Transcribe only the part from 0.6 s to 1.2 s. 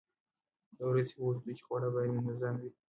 د ورځې